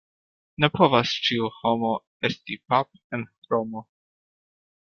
[0.63, 1.93] Ne povas ĉiu homo
[2.31, 3.89] esti pap' en Romo.